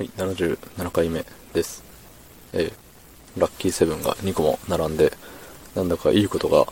[0.00, 1.84] はい、77回目です。
[2.54, 5.12] えー、ラッキーセブンが2個も並んで、
[5.74, 6.66] なんだかいいことが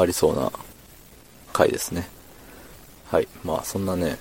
[0.00, 0.52] ありそうな
[1.52, 2.08] 回ですね。
[3.06, 4.18] はい、まあそんなね、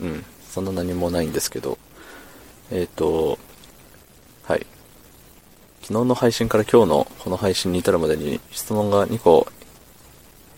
[0.00, 1.76] うん、そんな何もないんですけど、
[2.70, 3.36] えっ、ー、と、
[4.44, 4.64] はい。
[5.82, 9.48] 昨日の配信から今日のこの配信に至るまでに質問が2個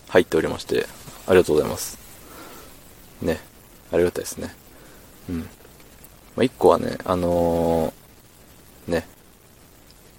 [0.09, 0.85] 入っておりまして、
[1.25, 1.97] ありがとうございます。
[3.19, 3.39] ね、
[3.91, 4.53] ありがたいですね。
[5.27, 5.49] うん。
[6.39, 9.05] まあ、1個はね、あのー、ね、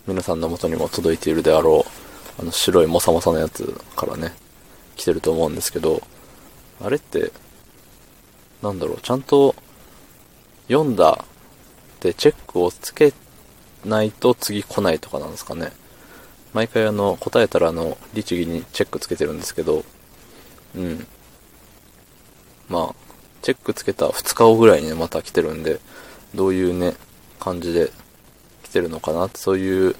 [0.07, 1.87] 皆さんの元にも届いているであろ
[2.39, 3.65] う、あの白いモサモサのやつ
[3.97, 4.35] からね、
[4.97, 6.03] 来てると思うんですけど、
[6.79, 7.33] あれって、
[8.63, 9.55] なんだろう、ちゃんと
[10.69, 11.25] 読んだ
[12.01, 13.15] でチェックをつけ
[13.87, 15.73] ないと次来ないとかなんですかね。
[16.53, 19.87] 毎回あの、答えたらあの、律儀にチェックつけてるんですけど、
[20.77, 21.07] うん。
[22.69, 22.95] まあ、
[23.41, 25.81] チェックつけた2日後ぐらいに、また来てるんで、
[26.35, 26.95] どういうね、
[27.39, 27.91] 感じで
[28.63, 29.97] 来てるのかなそういう、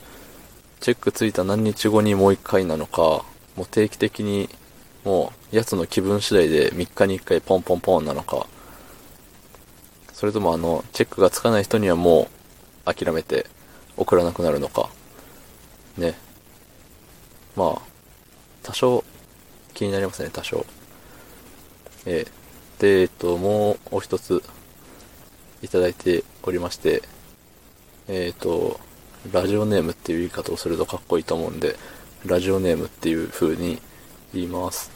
[0.81, 3.25] チェックついた何日後にもう1回なのか、
[3.57, 4.49] もう定期的に、
[5.05, 8.47] もう、やつの気分次第で3日に1回ポンポンポンなのか、
[10.13, 12.29] それともあの、チェックがつかない人にはも
[12.87, 13.47] う、諦めて
[13.97, 14.91] 送らなくなるのか、
[15.97, 16.15] ね。
[17.57, 17.83] まあ、
[18.63, 19.05] 多少、
[19.75, 20.65] 気になりますね、多少。
[22.07, 24.43] えー、で、えっと、もうお一つ、
[25.63, 27.03] いただいておりまして、
[28.09, 28.81] えっ、と、
[29.33, 31.77] ラジオネームっていう言い方をするとかっこいいと思うんで、
[32.27, 33.81] ラジオネームっていう風に
[34.33, 34.91] 言います。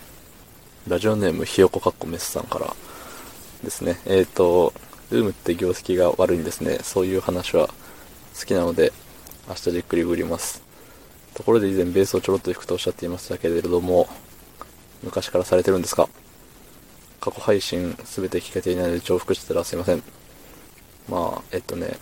[0.88, 2.74] ラジオネームひよこかっこメスさんから
[3.62, 4.00] ですね。
[4.06, 4.72] えっ、と、
[5.10, 6.78] ルームって業績が悪いんですね。
[6.82, 7.68] そういう話は
[8.38, 8.92] 好きなので、
[9.48, 10.62] 明日じっくりグります。
[11.34, 14.08] ところで以前ベースをちょろっと弾くとおっしゃっていましたけれども、
[15.02, 16.08] 昔からされてるんですか？
[17.20, 20.02] 過去配信すべて聞けていないので重複してたらすいません。
[21.08, 21.98] まあ、えっとね、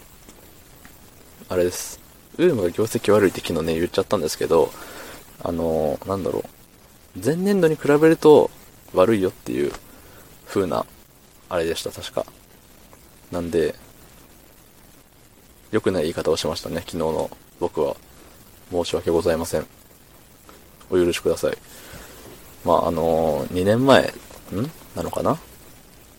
[1.49, 2.01] あれです。
[2.39, 4.73] ウームが業績悪いって昨日ね、言っちゃったんですけど、
[5.43, 6.45] あの、なんだろ
[7.17, 7.25] う。
[7.25, 8.51] 前年度に比べると
[8.95, 9.73] 悪いよっていう
[10.47, 10.87] 風な、
[11.49, 12.25] あれでした、確か。
[13.31, 13.75] なんで、
[15.71, 17.31] 良くない言い方をしましたね、昨日の
[17.61, 17.97] 僕は。
[18.71, 19.67] 申し訳ございません。
[20.91, 21.59] お許しください。
[22.65, 24.71] まあ、あの2年前、ん？
[24.97, 25.39] なのかな？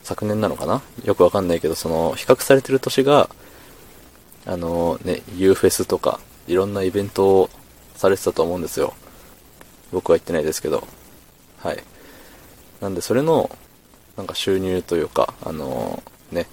[0.03, 0.81] 昨年なのかな？
[1.05, 3.29] よくわかんないけど、その、比較されてる年が、
[4.45, 7.49] あのね、U フェスとか、いろんなイベントを
[7.95, 8.93] されてたと思うんですよ。
[9.91, 10.85] 僕は行ってないですけど。
[11.59, 11.83] はい。
[12.81, 13.49] なんで、それの、
[14.17, 16.47] なんか収入というか、あのね、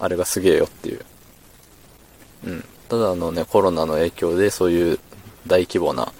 [0.00, 1.04] あれがすげえよっていう。
[2.46, 2.64] うん。
[2.88, 4.98] ただあのね、コロナの影響でそういう
[5.46, 6.12] 大規模な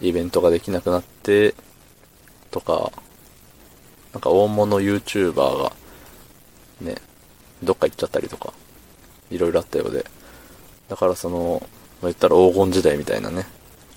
[0.00, 1.54] イベントができなくなって、
[2.50, 2.92] とか、
[4.12, 5.72] なんか大物 YouTuber が、
[6.80, 6.96] ね、
[7.62, 8.52] どっか行っちゃったりとか、
[9.30, 10.04] いろいろあったようで。
[10.88, 11.60] だからその、
[12.00, 13.46] まあ、言ったら黄金時代みたいなね、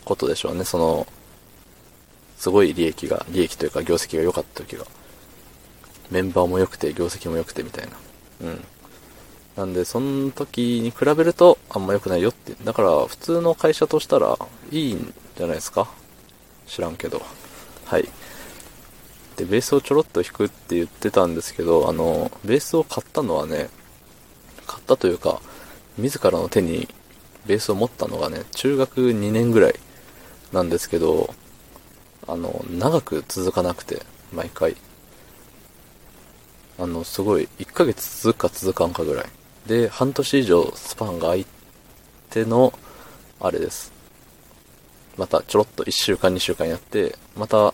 [0.03, 0.65] ことでしょうね。
[0.65, 1.07] その、
[2.37, 4.85] すごい利益が、利益というか業績が良かった時が。
[6.09, 7.91] メンバーも良くて、業績も良くてみたいな。
[8.41, 8.65] うん。
[9.55, 12.53] なんで、その時に比べるとあんま良くないよって。
[12.63, 14.37] だから、普通の会社としたら
[14.71, 15.87] いいんじゃないですか？
[16.67, 17.21] 知らんけど。
[17.85, 18.09] はい。
[19.41, 23.69] で、ベースをちょろっと弾くって言ってたんですけど、あの、ベースを買ったのはね、
[24.67, 25.41] 買ったというか、
[25.97, 26.87] 自らの手に
[27.47, 29.75] ベースを持ったのがね、中学2年ぐらい
[30.53, 31.33] なんですけど、
[32.27, 34.75] あの、長く続かなくて、毎回。
[36.77, 39.25] あの、すごい、1ヶ月続くか続かんかぐらい。
[39.65, 41.45] で、半年以上スパンが空い
[42.29, 42.73] ての、
[43.39, 43.91] あれです。
[45.17, 47.73] またちょろっと1週間2週間やって、また、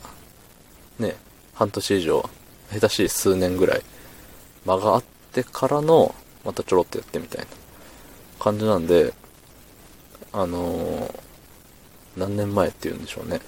[0.98, 1.18] ね、
[1.58, 2.30] 半年以上、
[2.72, 3.82] 下手しい数年ぐらい、
[4.66, 6.14] 間があってからの、
[6.46, 7.48] またちょろっとやってみたいな
[8.40, 9.12] 感じなんで、
[10.32, 11.20] あのー、
[12.16, 13.42] 何年前って言うんでしょうね。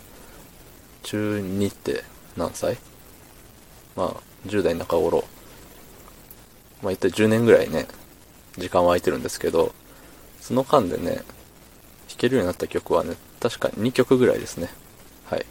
[1.03, 2.03] 中2って
[2.35, 2.77] 何歳？
[3.95, 5.23] まあ、10代中頃。
[6.81, 7.87] まあ、一体10年ぐらいね、
[8.57, 9.71] 時間は空いてるんですけど、
[10.41, 11.17] その間でね、
[12.07, 14.69] 弾けるようになった曲はね、確か2曲ぐらいですね。
[15.29, 15.45] はい。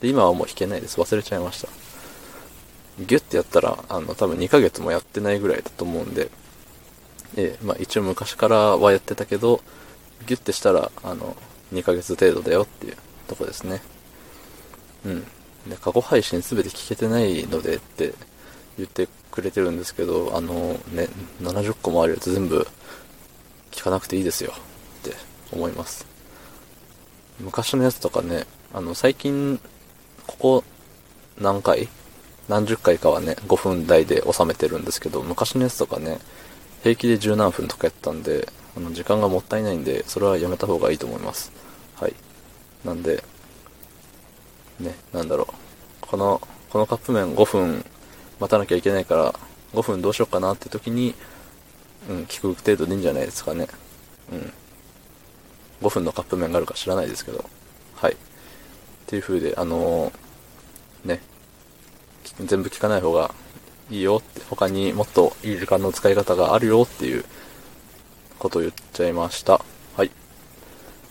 [0.00, 1.00] で、今はもう弾けないです。
[1.00, 1.68] 忘れちゃいました。
[2.98, 6.30] ギュッてやったら、あの、多分2ヶ月もやってないぐらいだと思うんで、
[7.36, 9.60] ええ、まあ一応昔からはやってたけど、
[10.26, 11.36] ギュッてしたら、あの、
[11.72, 12.96] 2ヶ月程度だよっていう
[13.28, 13.80] とこですね。
[15.04, 15.22] うん。
[15.68, 18.14] で、過去配信すべて聞けてないのでって
[18.76, 21.08] 言ってくれてるんですけど、あのね、
[21.40, 22.66] 70個もあるやつ全部
[23.70, 24.52] 聞かなくていいですよ
[25.02, 25.16] って
[25.52, 26.06] 思います。
[27.38, 29.60] 昔のやつとかね、あの、最近、
[30.26, 30.64] ここ
[31.38, 31.88] 何回
[32.50, 36.18] 何十回かはね、5分台で収めてるんですけど、昔のやつとかね、
[36.82, 41.52] 平気で十何分とかやったんで、あの、時間がもったいないんで、それはやめた方がいいと思います。
[41.94, 42.14] はい。
[42.84, 43.22] なんで、
[44.80, 45.54] ね、なんだろう。
[46.00, 47.84] この、このカップ麺5分
[48.40, 49.32] 待たなきゃいけないから、
[49.72, 51.14] 5分どうしようかなって時に、
[52.08, 53.68] うん、聞く程度でいいんじゃないですかね。
[54.32, 54.52] うん。
[55.82, 57.44] 5分のカップ麺があるか知らないですけど。
[57.94, 58.14] はい。
[58.14, 58.16] っ
[59.06, 61.20] ていう風で、あのー、ね、
[62.46, 63.34] 全部聞かない方が
[63.90, 67.24] いいよって、他にもっといい時間の使い方があるよっていう
[68.38, 69.64] ことを言っちゃいました。
[69.96, 70.10] はい。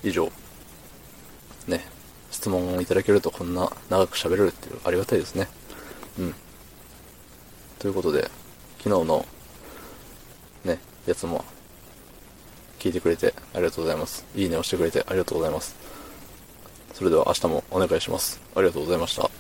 [0.04, 0.32] 以上。
[1.68, 1.86] ね、
[2.32, 5.48] 質問をいただけるとこんな長く喋れるっていうありがたいですね。
[6.18, 6.36] うん。
[7.80, 8.30] ということで、
[8.80, 9.26] 昨日の
[10.64, 11.44] ね、やつも
[12.80, 14.26] 聞いてくれてありがとうございます。
[14.36, 15.76] いいねをしてくれてありがとうございます。
[16.94, 18.42] それでは明日もお願いします。
[18.56, 19.39] ありがとうございました。